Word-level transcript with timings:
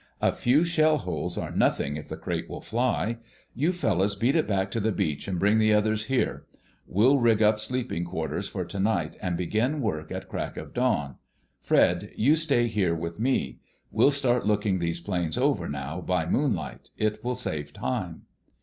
A 0.19 0.31
few 0.31 0.63
shell 0.63 0.97
holes 0.97 1.37
are 1.37 1.51
nothing 1.51 1.95
if 1.95 2.07
the 2.07 2.17
crate 2.17 2.49
will 2.49 2.59
fly. 2.61 3.19
You 3.53 3.71
fellows 3.71 4.15
beat 4.15 4.35
it 4.35 4.47
back 4.47 4.71
to 4.71 4.79
the 4.79 4.91
beach 4.91 5.27
and 5.27 5.37
bring 5.37 5.59
the 5.59 5.75
others 5.75 6.05
here. 6.05 6.47
We'll 6.87 7.19
rig 7.19 7.43
up 7.43 7.59
sleeping 7.59 8.03
quarters 8.05 8.47
for 8.47 8.65
tonight 8.65 9.15
and 9.21 9.37
begin 9.37 9.79
work 9.79 10.11
at 10.11 10.27
crack 10.27 10.57
of 10.57 10.73
dawn.... 10.73 11.17
Fred, 11.59 12.13
you 12.15 12.35
stay 12.35 12.65
here 12.65 12.95
with 12.95 13.19
me. 13.19 13.59
We'll 13.91 14.09
start 14.09 14.47
looking 14.47 14.79
these 14.79 14.99
planes 15.01 15.37
over 15.37 15.69
now, 15.69 16.01
by 16.01 16.25
moonlight. 16.25 16.89
It 16.97 17.23
will 17.23 17.35
save 17.35 17.71
time." 17.71 18.23